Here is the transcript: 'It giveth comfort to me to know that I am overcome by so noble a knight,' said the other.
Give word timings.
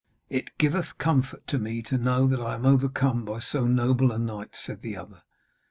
'It 0.31 0.49
giveth 0.57 0.97
comfort 0.97 1.45
to 1.45 1.59
me 1.59 1.83
to 1.83 1.95
know 1.95 2.25
that 2.25 2.39
I 2.41 2.55
am 2.55 2.65
overcome 2.65 3.23
by 3.23 3.37
so 3.37 3.67
noble 3.67 4.11
a 4.11 4.17
knight,' 4.17 4.55
said 4.55 4.81
the 4.81 4.97
other. 4.97 5.21